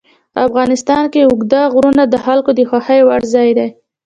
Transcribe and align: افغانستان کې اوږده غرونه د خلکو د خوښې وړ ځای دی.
افغانستان 0.45 1.03
کې 1.13 1.19
اوږده 1.27 1.61
غرونه 1.73 2.03
د 2.07 2.15
خلکو 2.25 2.51
د 2.55 2.59
خوښې 2.69 2.99
وړ 3.07 3.21
ځای 3.33 3.49
دی. 3.57 3.69